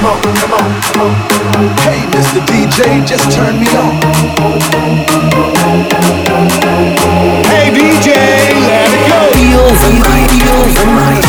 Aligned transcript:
come 0.00 0.16
on, 0.16 0.22
come 0.22 0.52
on, 0.52 0.80
come 0.80 1.00
on. 1.02 1.12
Hey, 1.84 2.00
Mr. 2.08 2.40
DJ, 2.48 3.04
just 3.06 3.30
turn 3.30 3.60
me 3.60 3.68
on. 3.76 4.00
Hey 7.52 7.68
DJ, 7.68 8.08
let 8.64 8.88
it 8.96 9.04
go. 9.08 9.20
Feel 9.36 9.68
the 9.68 9.90
night, 10.00 10.30
feel 10.40 10.62
the 10.72 10.86
night. 10.96 11.26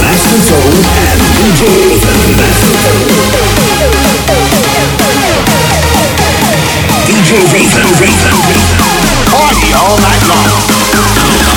Master 0.00 0.40
Zone 0.48 0.80
and 1.04 1.20
DJ 1.36 1.60
Ethan. 1.92 2.18
DJ 7.04 7.30
Ethan, 7.60 7.88
Ethan. 8.08 8.38
Party 9.30 9.68
all 9.74 9.96
night 10.00 10.22
long. 10.28 11.53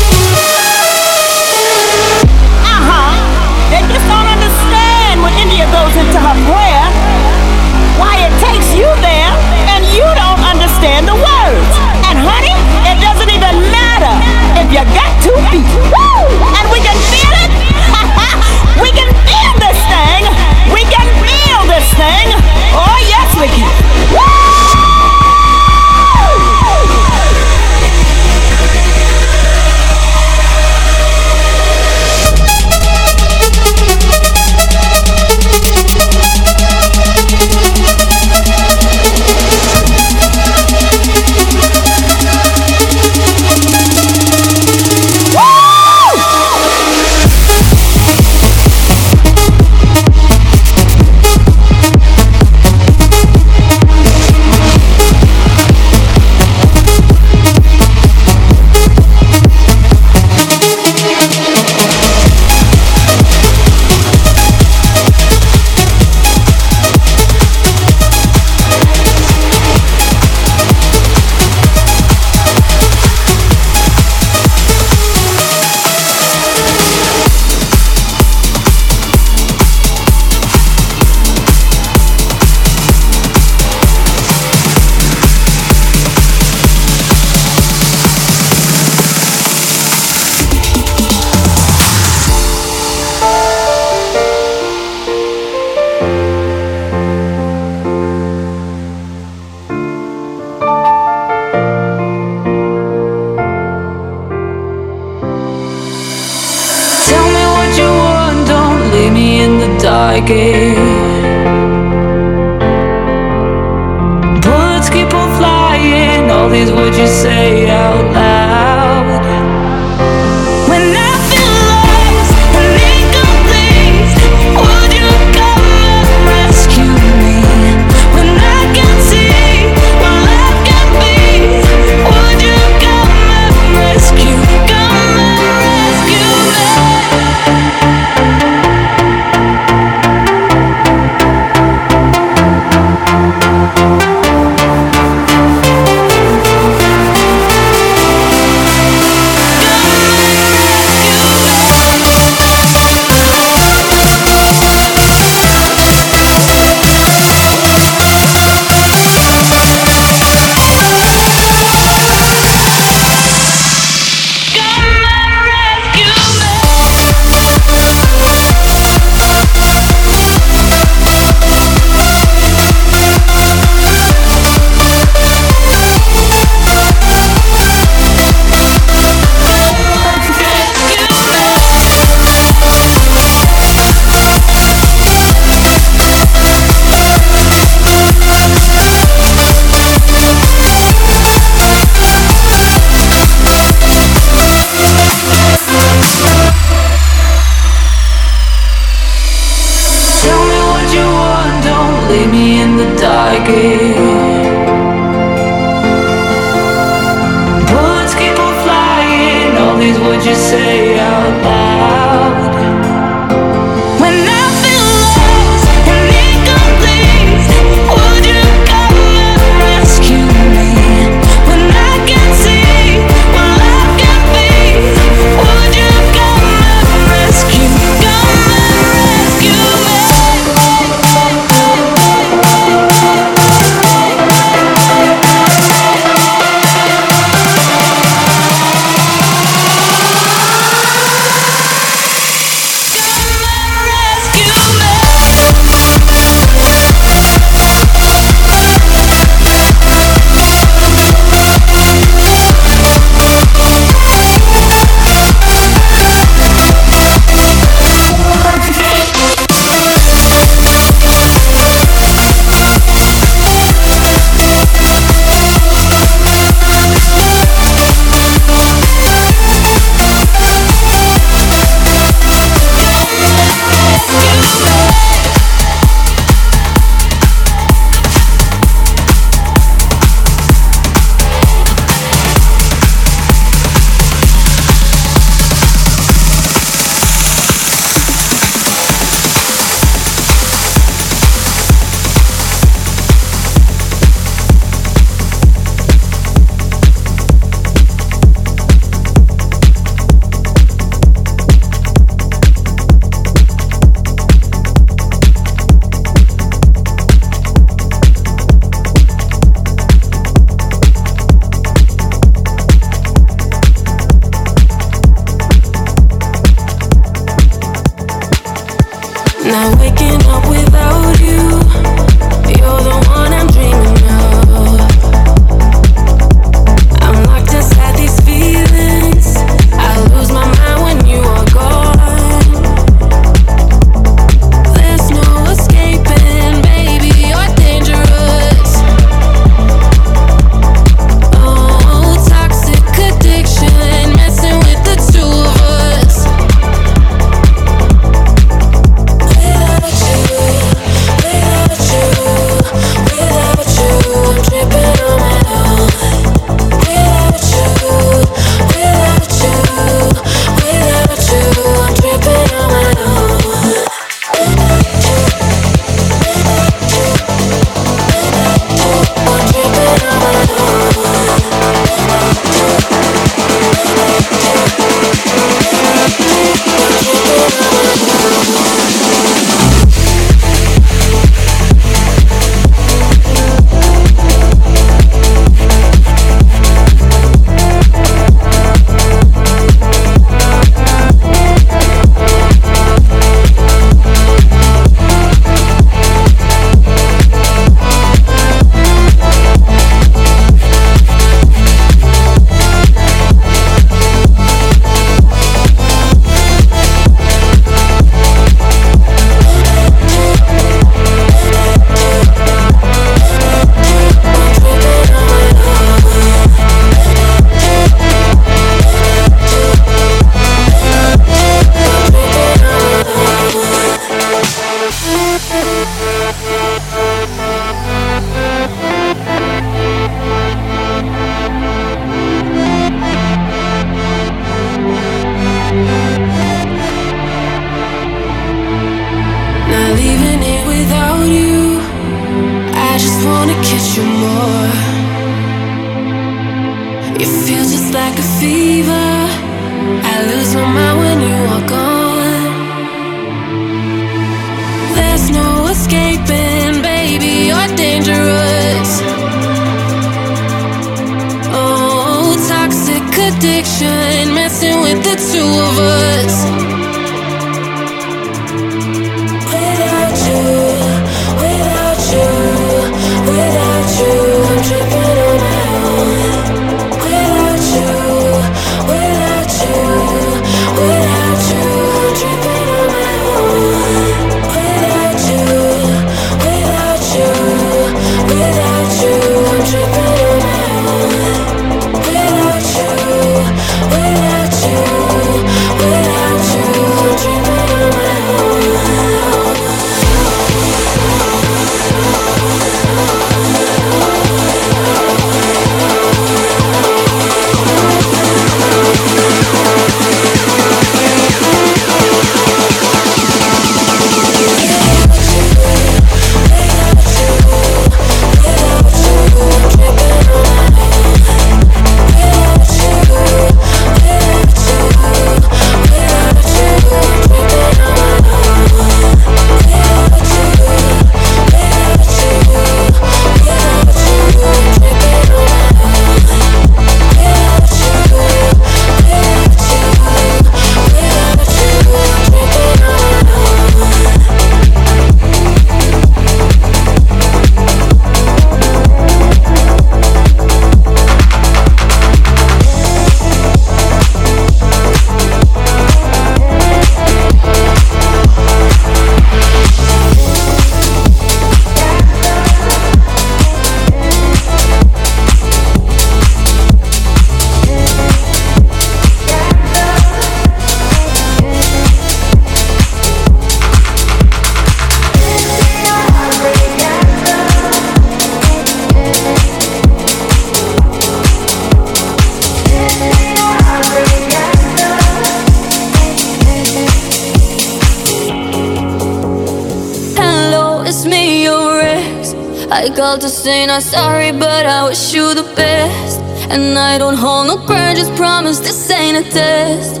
Test. 599.30 600.00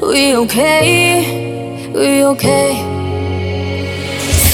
We 0.00 0.34
okay, 0.36 1.90
we 1.94 2.24
okay. 2.24 2.70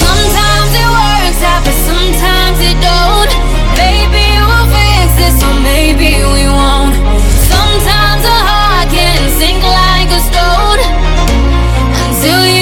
Sometimes 0.03 0.71
it 0.81 0.89
works 0.99 1.41
out, 1.43 1.61
but 1.65 1.77
sometimes 1.89 2.57
it 2.69 2.77
don't. 2.81 3.31
Maybe 3.77 4.25
we'll 4.47 4.67
fix 4.75 5.09
this, 5.21 5.37
or 5.43 5.55
maybe 5.61 6.09
we 6.33 6.43
won't. 6.47 6.95
Sometimes 7.53 8.23
a 8.25 8.39
heart 8.49 8.89
can 8.89 9.21
sink 9.39 9.63
like 9.63 10.09
a 10.09 10.21
stone 10.29 10.81
until 12.03 12.41
you 12.55 12.56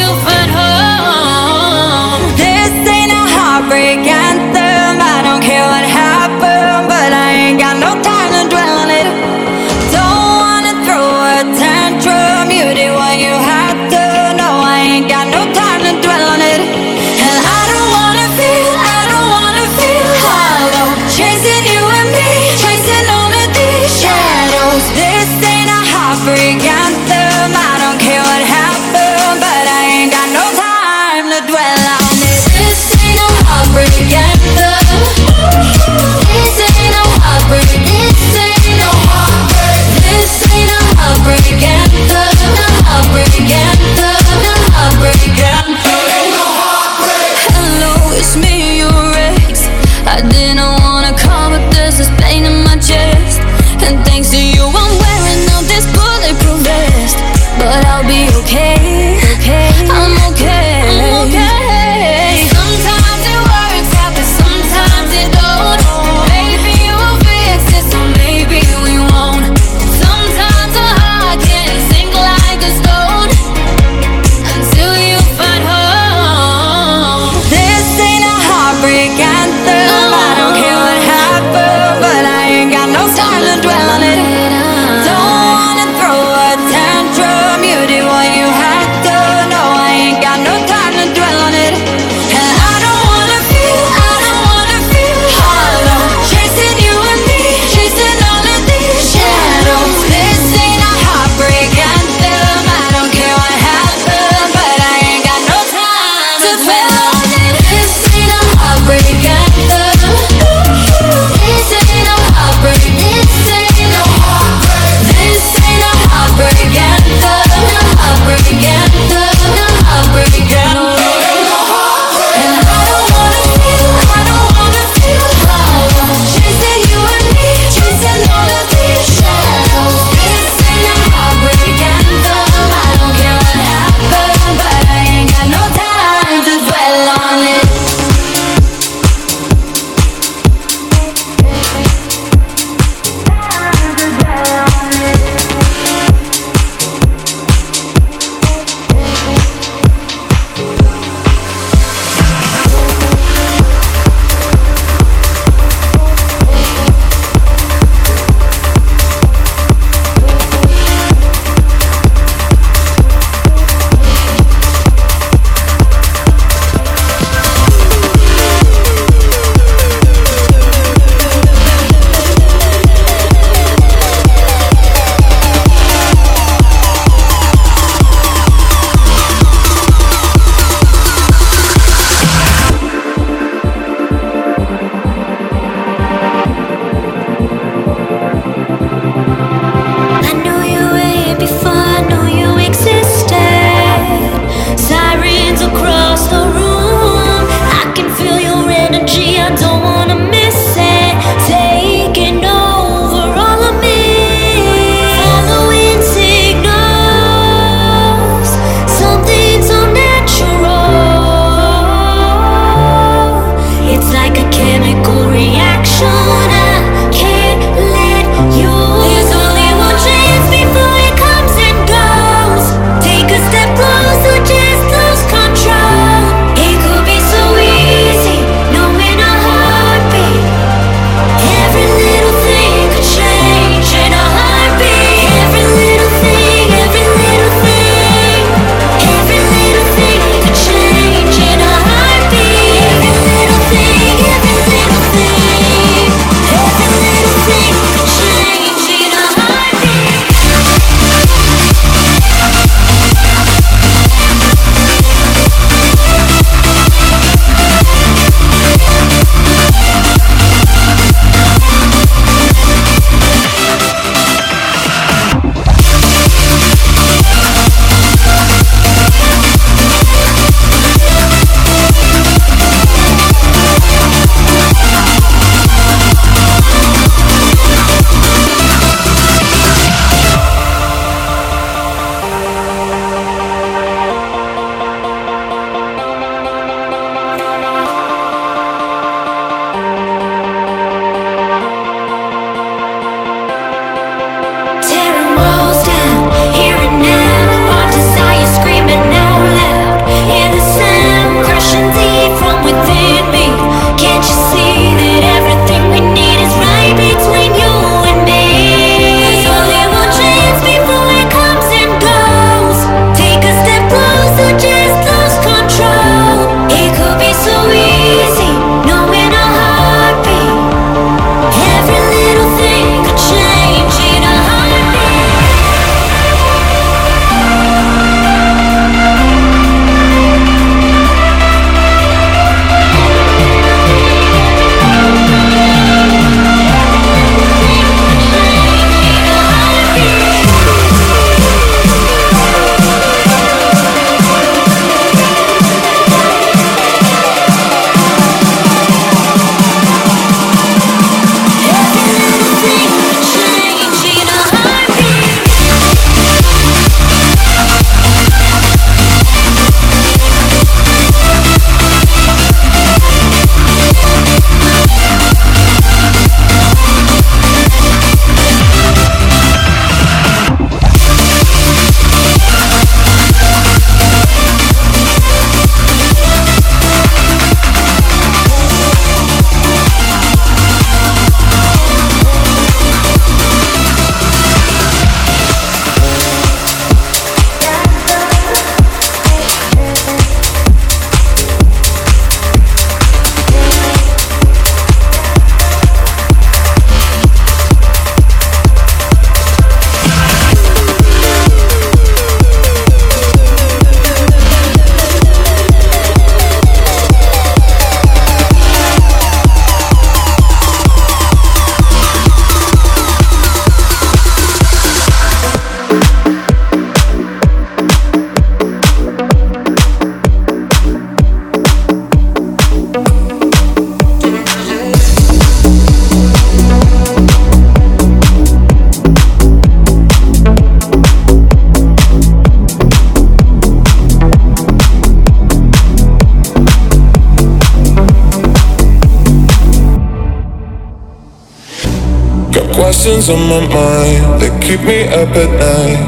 questions 443.25 443.29
on 443.29 443.49
my 443.49 443.59
mind 443.73 444.41
that 444.41 444.53
keep 444.61 444.81
me 444.81 445.03
up 445.07 445.29
at 445.29 445.49
night, 445.57 445.99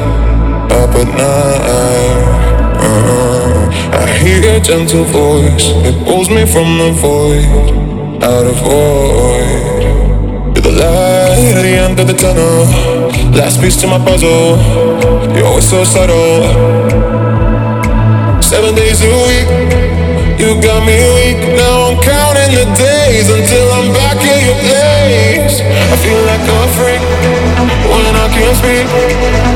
up 0.71 0.93
at 0.95 1.07
night. 1.17 1.63
Uh, 2.79 3.69
I 3.93 4.05
hear 4.19 4.57
a 4.57 4.59
gentle 4.59 5.03
voice, 5.05 5.71
it 5.85 5.95
pulls 6.05 6.29
me 6.29 6.45
from 6.45 6.77
the 6.77 6.91
void, 6.91 8.23
out 8.23 8.45
of 8.45 8.55
void. 8.61 9.83
You're 10.53 10.63
the 10.63 10.71
light 10.71 11.55
at 11.55 11.61
the 11.61 11.75
end 11.85 11.99
of 11.99 12.07
the 12.07 12.13
tunnel, 12.13 12.65
last 13.33 13.61
piece 13.61 13.79
to 13.81 13.87
my 13.87 13.99
puzzle. 13.99 14.57
You're 15.35 15.45
always 15.45 15.67
so 15.69 15.83
subtle. 15.83 16.43
Seven 18.41 18.75
days 18.75 19.01
a 19.01 19.11
week, 19.27 19.49
you 20.39 20.61
got 20.61 20.85
me 20.85 20.97
weak. 21.17 21.39
Now 21.57 21.89
I'm 21.89 21.97
counting 22.01 22.53
the 22.53 22.65
days 22.77 23.29
until 23.29 23.67
I'm 23.73 23.93
back 23.93 24.17
in 24.21 24.39
your 24.45 24.59
place. 24.61 25.61
I 25.61 25.95
feel 26.03 26.21
like 26.29 26.43
a 26.45 26.59
freak 26.77 26.96
can't 28.37 28.57
speak. 28.57 28.85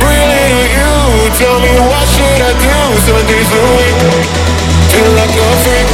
Really 0.01 0.41
to 0.49 0.61
you, 0.73 1.29
tell 1.37 1.57
me 1.61 1.69
what 1.85 2.05
should 2.09 2.41
I 2.41 2.51
do? 2.57 2.77
Seven 3.05 3.25
days 3.29 3.49
a 3.53 3.61
week, 3.77 3.97
feel 4.89 5.11
like 5.13 5.33
a 5.37 5.47
freak. 5.63 5.87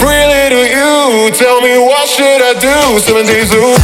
Freely 0.00 0.44
to 0.50 0.62
you, 0.66 1.30
tell 1.30 1.60
me 1.60 1.78
what 1.78 2.08
should 2.08 2.42
I 2.42 2.54
do? 2.58 2.98
Seven 2.98 3.26
days 3.26 3.52
a 3.54 3.60
week. 3.62 3.80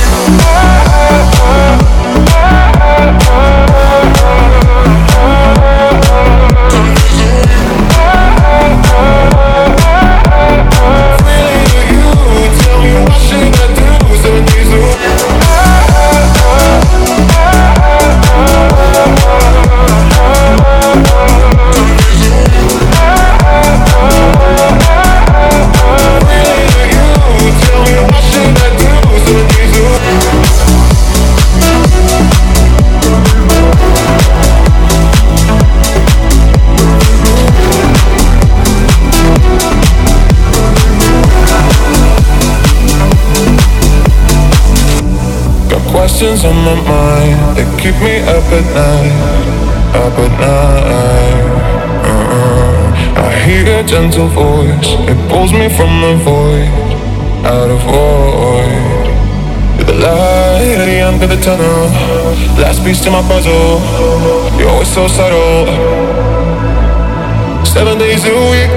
On 46.46 46.56
my 46.62 46.78
mind 46.87 47.59
that 47.59 47.66
keep 47.82 47.96
me 47.98 48.22
up 48.22 48.46
at 48.54 48.66
night, 48.70 49.14
up 49.98 50.14
at 50.14 50.35
night. 50.38 51.42
Uh-uh. 52.06 53.26
I 53.26 53.28
hear 53.42 53.66
a 53.66 53.82
gentle 53.82 54.30
voice, 54.30 54.94
it 55.11 55.18
pulls 55.26 55.50
me 55.50 55.66
from 55.66 55.90
the 56.04 56.14
void, 56.22 56.70
out 57.42 57.66
of 57.66 57.82
void. 57.82 58.70
You're 59.74 59.90
the 59.90 59.98
light 59.98 60.78
at 60.78 60.87
the 60.87 60.98
end 61.02 61.18
of 61.18 61.28
the 61.35 61.40
tunnel, 61.42 61.90
last 62.62 62.85
piece 62.87 63.02
to 63.02 63.11
my 63.11 63.22
puzzle. 63.26 63.82
You're 64.54 64.70
always 64.70 64.90
so 64.94 65.09
subtle. 65.09 65.66
Seven 67.66 67.98
days 67.98 68.22
a 68.24 68.37
week, 68.54 68.70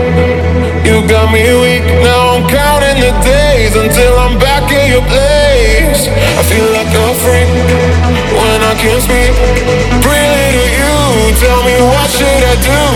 you 0.90 1.06
got 1.08 1.30
me 1.32 1.46
weak. 1.62 1.86
Now 2.02 2.34
I'm 2.34 2.50
counting 2.50 2.98
the 2.98 3.14
days 3.22 3.76
until 3.78 4.18
I'm 4.18 4.40
back 4.40 4.66
in 4.74 4.90
your 4.90 5.06
place. 5.06 5.39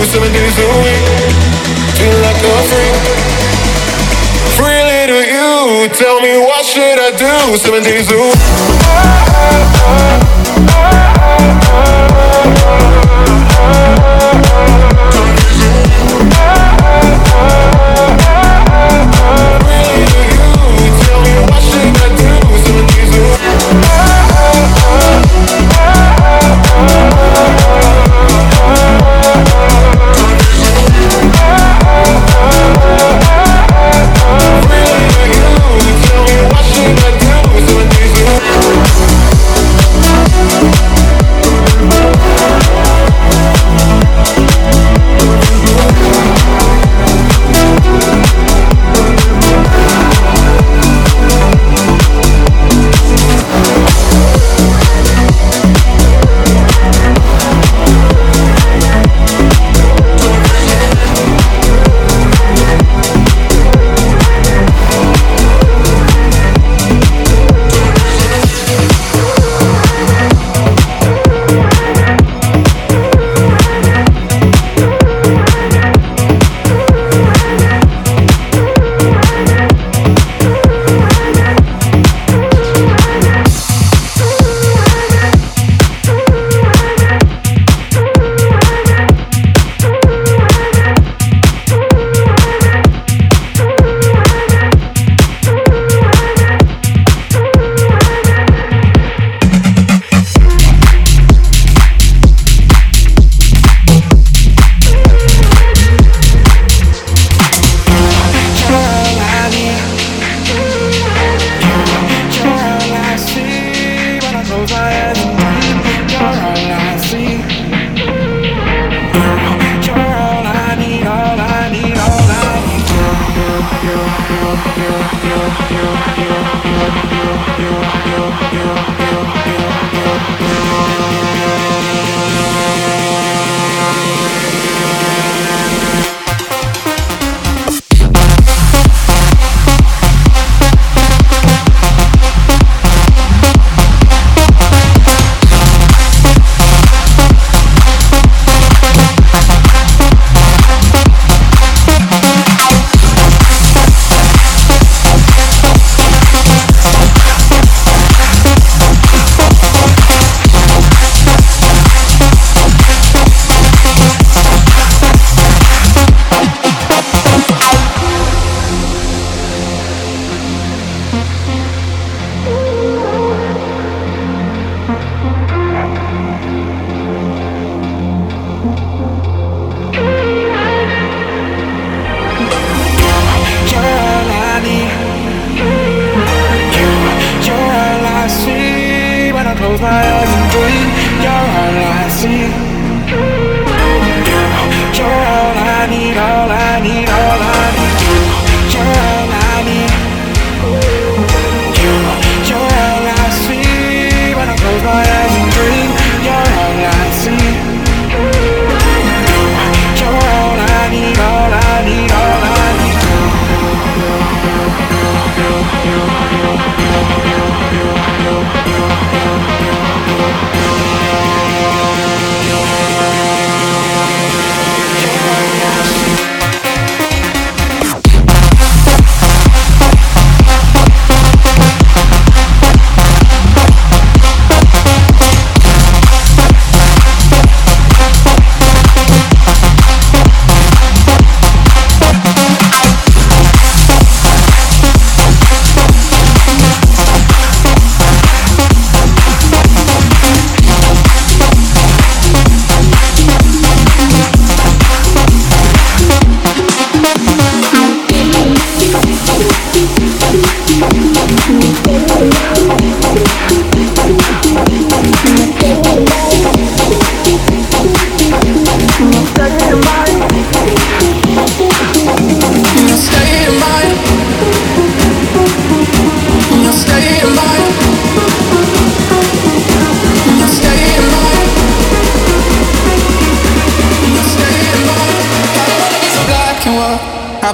Do? 0.03 0.09
Seven 0.09 0.33
days 0.33 0.57
a 0.59 0.67
week, 0.83 1.05
feel 1.95 2.17
like 2.21 2.35
a 2.35 2.63
freak. 2.67 2.95
Freely 4.57 5.07
to 5.07 5.19
you, 5.31 5.89
tell 5.93 6.19
me 6.19 6.37
what 6.39 6.65
should 6.65 6.99
I 6.99 7.11
do? 7.15 7.57
Seven 7.57 7.83
days 7.83 8.11
a 8.11 8.17
week. 8.17 9.22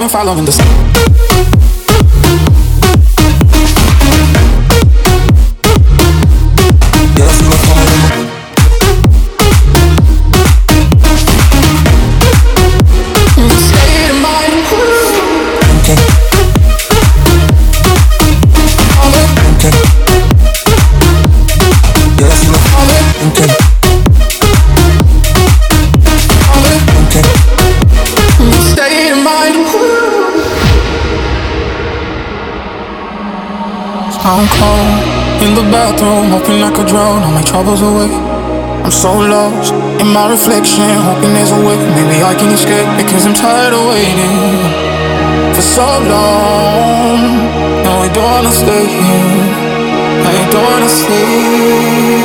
I've 0.09 0.13
been 0.13 0.21
following 0.25 0.45
the. 0.45 0.88
I'm 34.29 34.45
cold 34.61 35.41
in 35.41 35.55
the 35.57 35.65
bathroom, 35.73 36.29
hoping 36.29 36.61
I 36.61 36.69
could 36.69 36.85
drown 36.85 37.23
all 37.23 37.31
my 37.31 37.41
troubles 37.41 37.81
away. 37.81 38.13
I'm 38.85 38.91
so 38.91 39.09
lost 39.09 39.73
in 39.97 40.13
my 40.13 40.29
reflection, 40.29 40.85
hoping 41.01 41.33
there's 41.33 41.49
a 41.49 41.57
way. 41.57 41.77
Maybe 41.97 42.21
I 42.21 42.35
can 42.37 42.53
escape 42.53 42.85
because 43.01 43.25
I'm 43.25 43.33
tired 43.33 43.73
of 43.73 43.89
waiting 43.89 44.37
for 45.55 45.65
so 45.65 45.87
long. 46.13 47.19
No, 47.81 47.91
I 48.05 48.09
don't 48.13 48.29
wanna 48.29 48.53
stay 48.53 48.85
here. 48.85 49.49
I 50.29 50.45
don't 50.51 50.63
wanna 50.63 50.89
stay 50.89 52.18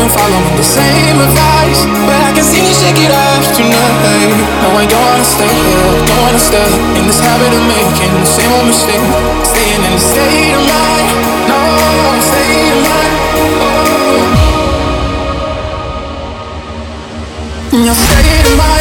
been 0.00 0.08
following 0.16 0.56
the 0.56 0.64
same 0.64 1.20
advice, 1.20 1.84
but 2.08 2.16
I 2.24 2.32
can 2.32 2.44
see 2.44 2.64
you 2.64 2.72
shake 2.72 2.96
it 2.96 3.12
off 3.12 3.44
tonight. 3.52 4.32
No, 4.64 4.72
I 4.80 4.86
don't 4.88 5.04
wanna 5.04 5.24
stay 5.24 5.52
here. 5.68 5.92
Don't 6.08 6.20
wanna 6.24 6.40
stay 6.40 6.72
in 6.96 7.04
this 7.04 7.20
habit 7.20 7.52
of 7.52 7.64
making 7.68 8.12
the 8.24 8.30
same 8.36 8.50
old 8.56 8.66
mistake. 8.66 9.04
Staying 9.44 9.82
in 9.84 9.92
the 9.92 10.00
state 10.00 10.56
of 10.56 10.64
mind. 10.64 11.16
No, 11.52 11.60
state 12.32 12.72
of 12.76 12.80
mind. 12.88 13.14
Oh. 13.60 14.24
In 17.76 17.84
your 17.84 17.94
state 17.94 18.46
of 18.48 18.56
mind. 18.56 18.79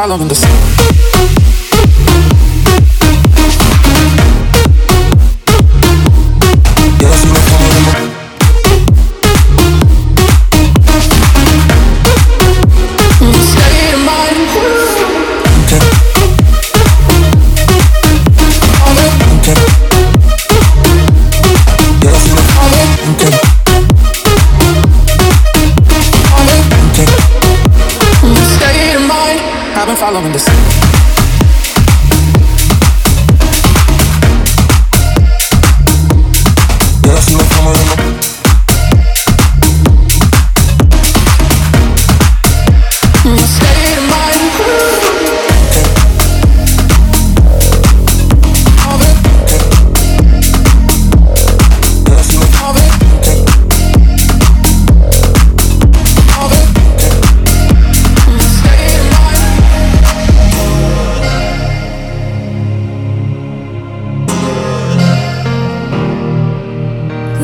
Following 0.00 0.28
the. 0.28 0.34
In 0.34 1.09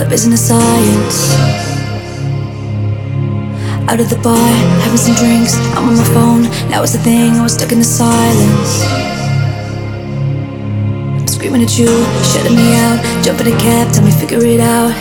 A 0.07 0.19
science. 0.19 1.35
Out 3.89 4.01
of 4.01 4.09
the 4.09 4.17
bar, 4.23 4.49
having 4.81 4.97
some 4.97 5.15
drinks. 5.15 5.55
I'm 5.77 5.89
on 5.89 5.97
my 5.97 6.05
phone. 6.05 6.43
Now 6.71 6.83
it's 6.83 6.93
the 6.93 6.99
thing. 6.99 7.33
I 7.33 7.43
was 7.43 7.53
stuck 7.55 7.71
in 7.71 7.79
the 7.79 7.85
silence. 7.85 8.83
I'm 11.21 11.27
screaming 11.29 11.63
at 11.63 11.79
you, 11.79 11.89
shutting 12.33 12.57
me 12.57 12.75
out. 12.77 12.99
Jump 13.23 13.41
in 13.41 13.49
a 13.49 13.59
cab, 13.59 13.93
tell 13.93 14.05
me 14.05 14.11
figure 14.11 14.45
it 14.45 14.61
out. 14.61 14.95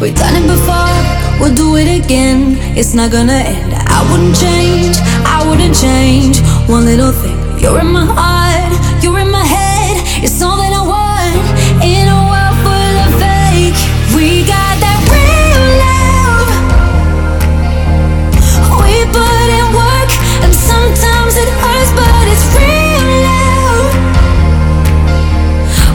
We've 0.00 0.14
done 0.14 0.34
it 0.36 0.46
before, 0.46 0.94
we'll 1.40 1.54
do 1.54 1.76
it 1.76 2.04
again. 2.04 2.56
It's 2.76 2.94
not 2.94 3.10
gonna 3.10 3.32
end. 3.32 3.74
I 3.74 4.06
wouldn't 4.10 4.36
change, 4.36 4.96
I 5.26 5.44
wouldn't 5.48 5.74
change 5.74 6.38
one 6.68 6.84
little 6.84 7.12
thing. 7.12 7.38
You're 7.58 7.80
in 7.80 7.90
my 7.90 8.06
heart, 8.06 9.02
you're 9.02 9.18
in 9.18 9.30
my 9.30 9.44
head. 9.44 9.96
It's 10.22 10.40
all 10.42 10.59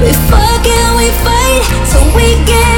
We 0.05 0.11
fuck 0.29 0.63
we 0.99 1.09
fight, 1.25 1.63
so 1.87 1.99
we 2.15 2.45
get. 2.45 2.74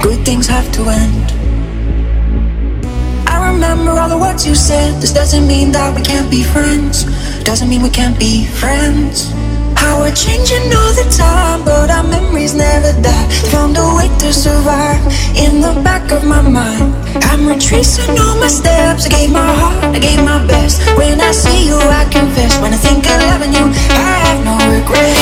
Good 0.00 0.24
things 0.24 0.46
have 0.46 0.72
to 0.72 0.82
end. 0.88 1.32
I 3.28 3.52
remember 3.52 3.90
all 3.92 4.08
the 4.08 4.16
words 4.16 4.46
you 4.46 4.54
said. 4.54 5.00
This 5.00 5.12
doesn't 5.12 5.46
mean 5.46 5.72
that 5.72 5.94
we 5.94 6.00
can't 6.02 6.30
be 6.30 6.42
friends. 6.42 7.04
Doesn't 7.44 7.68
mean 7.68 7.82
we 7.82 7.90
can't 7.90 8.18
be 8.18 8.46
friends. 8.46 9.30
How 9.76 10.00
we're 10.00 10.14
changing 10.14 10.72
all 10.72 10.92
the 10.96 11.04
time, 11.12 11.64
but 11.64 11.90
our 11.90 12.02
memories 12.02 12.54
never 12.54 12.92
die. 13.02 13.28
Found 13.52 13.76
a 13.76 13.84
way 13.94 14.08
to 14.24 14.32
survive 14.32 15.04
in 15.36 15.60
the 15.60 15.78
back 15.84 16.10
of 16.12 16.24
my 16.24 16.40
mind. 16.40 16.94
I'm 17.28 17.46
retracing 17.46 18.18
all 18.18 18.36
my 18.40 18.48
steps. 18.48 19.04
I 19.04 19.10
gave 19.10 19.30
my 19.30 19.52
heart, 19.60 19.84
I 19.96 19.98
gave 19.98 20.24
my 20.24 20.40
best. 20.46 20.80
When 20.96 21.20
I 21.20 21.32
see 21.32 21.66
you, 21.68 21.76
I 21.76 22.04
confess. 22.10 22.58
When 22.62 22.72
I 22.72 22.78
think 22.78 23.04
of 23.04 23.20
loving 23.28 23.52
you, 23.52 23.66
I 23.92 24.16
have 24.24 24.40
no 24.48 24.56
regret. 24.72 25.16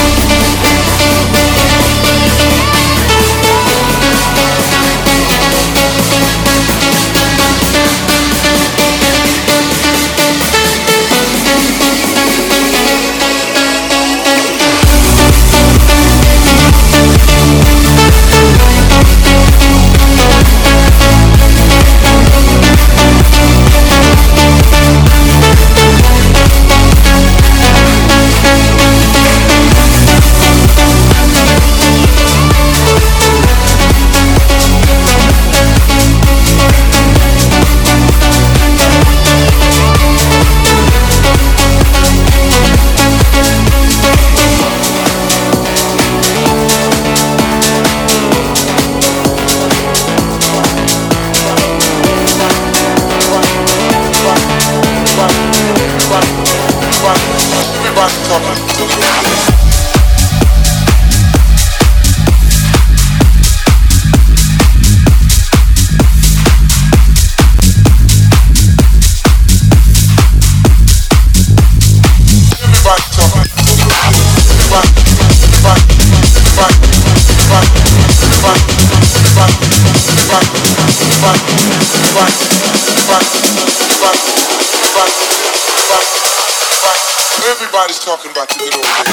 Talking 88.08 88.30
about 88.30 88.48
the 88.48 88.54
good 88.54 88.74
old 88.74 88.84
days. 89.04 89.07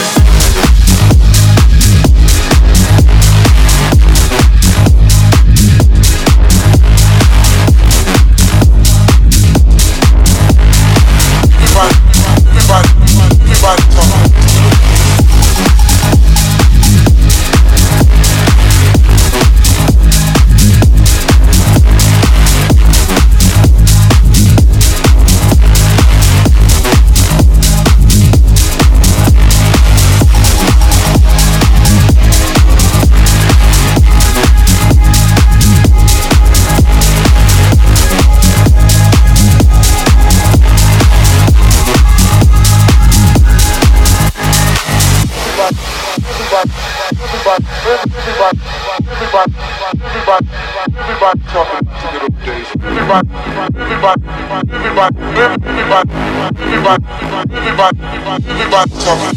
everybody, 56.88 57.54
everybody, 57.56 58.50
everybody 58.50 58.92
talking. 59.02 59.34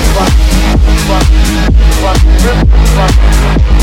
Everybody, 0.00 0.34
everybody, 0.72 1.36
everybody, 1.66 2.28
everybody. 2.48 3.79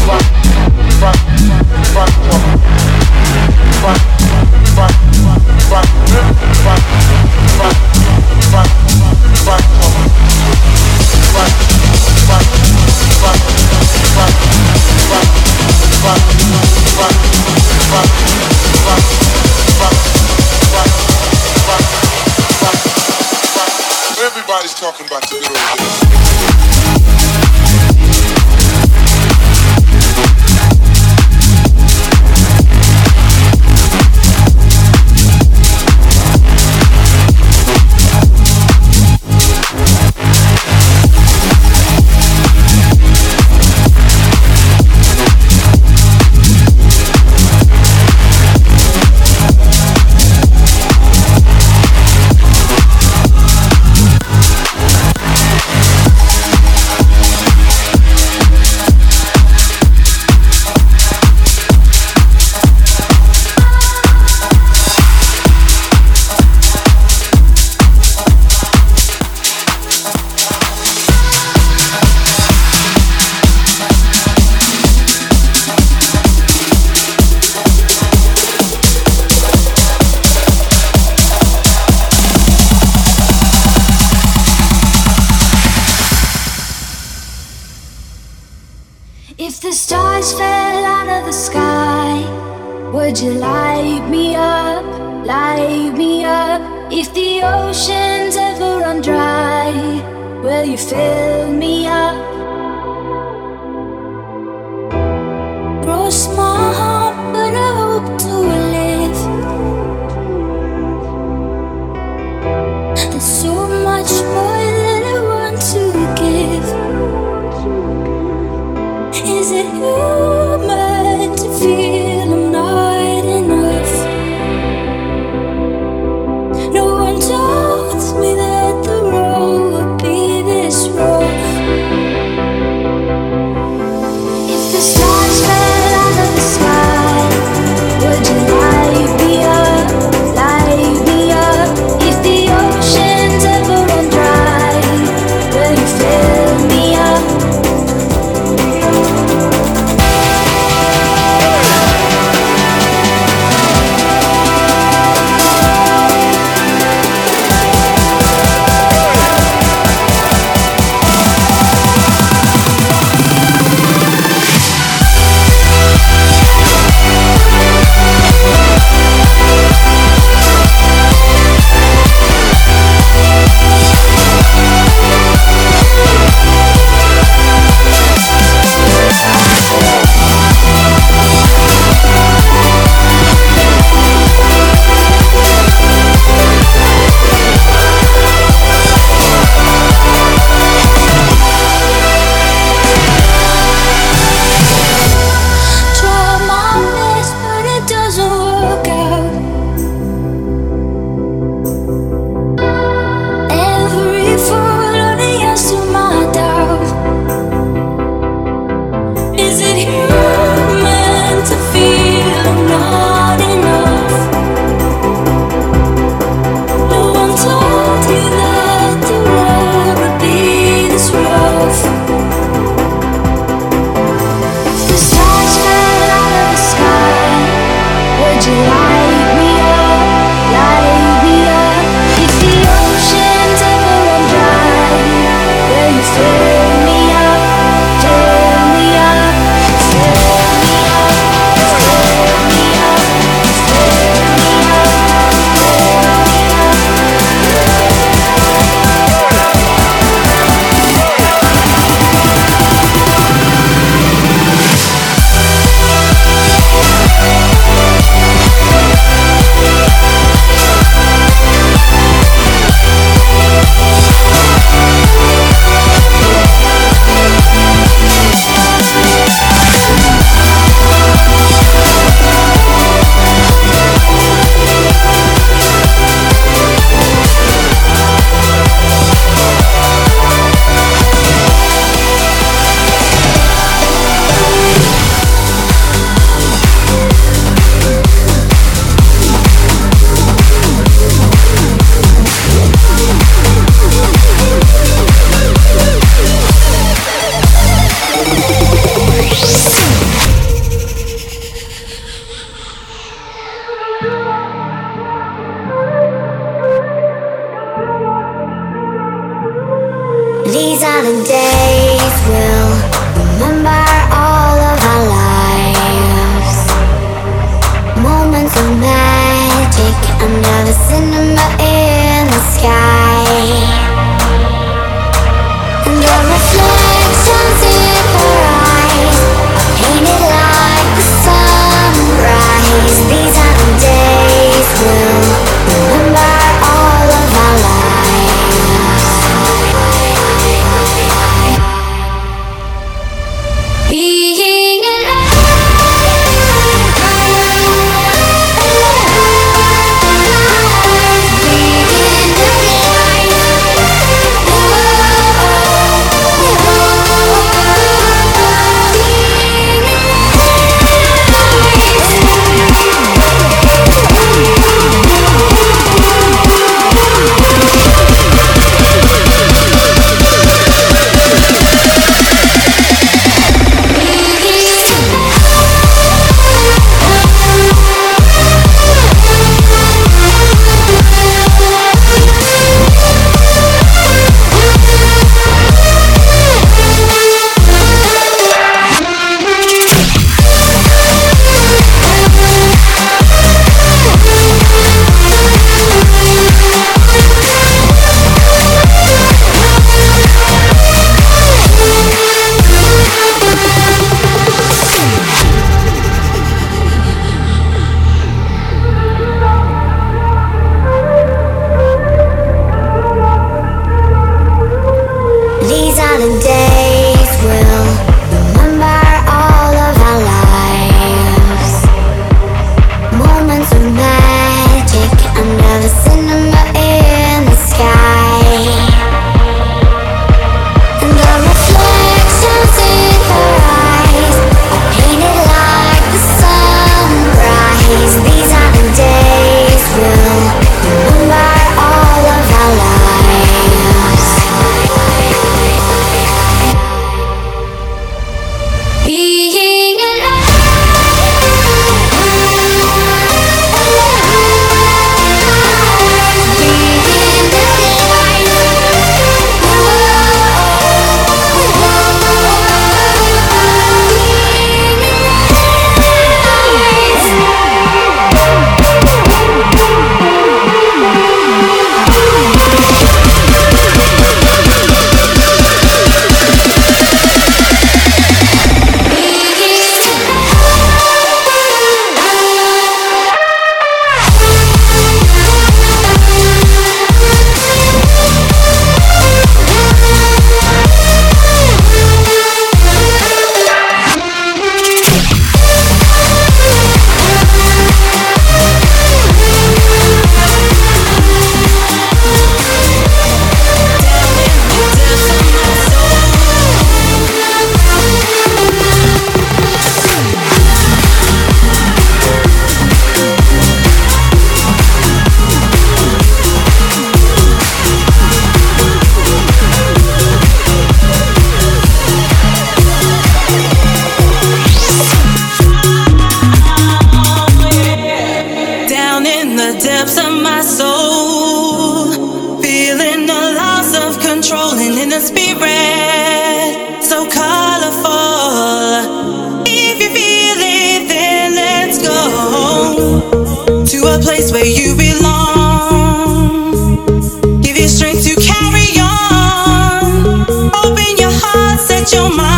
your 552.17 552.35
mind. 552.35 552.56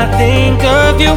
I 0.00 0.06
think 0.16 0.62
of 0.62 1.00
you. 1.00 1.14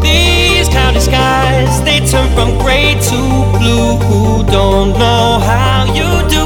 These 0.00 0.66
cloudy 0.70 1.00
skies, 1.00 1.82
they 1.84 2.00
turn 2.10 2.28
from 2.32 2.56
gray 2.56 2.96
to 3.10 3.18
blue. 3.58 4.00
Who 4.08 4.42
don't 4.48 4.96
know 4.98 5.38
how 5.50 5.84
you 5.98 6.08
do 6.30 6.44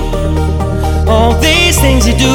all 1.09 1.33
these 1.41 1.79
things 1.79 2.09
you 2.09 2.17
do, 2.17 2.35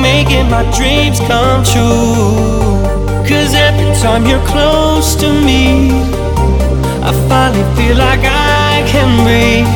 making 0.00 0.48
my 0.50 0.62
dreams 0.78 1.18
come 1.30 1.64
true. 1.64 2.78
Cause 3.26 3.54
every 3.54 3.90
time 4.02 4.24
you're 4.24 4.46
close 4.46 5.16
to 5.16 5.28
me, 5.48 5.90
I 7.08 7.10
finally 7.28 7.66
feel 7.74 7.96
like 7.96 8.22
I 8.22 8.86
can 8.86 9.10
breathe. 9.26 9.66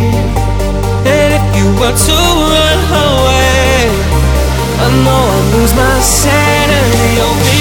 And 1.15 1.31
if 1.39 1.45
you 1.59 1.67
were 1.81 1.97
to 2.07 2.19
run 2.55 2.81
away, 3.11 3.91
I 4.85 4.89
know 5.03 5.23
I'd 5.35 5.47
lose 5.55 5.75
myself. 5.75 7.52